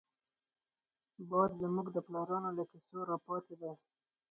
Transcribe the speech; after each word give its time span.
باد 1.29 1.51
زمونږ 1.61 1.87
د 1.93 1.97
پلارانو 2.07 2.49
له 2.57 2.63
کيسو 2.71 2.97
راپاتې 3.11 3.55
دی 3.61 3.71